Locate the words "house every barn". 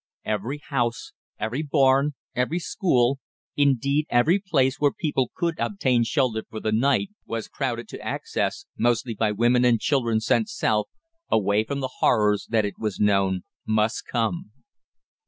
0.57-2.15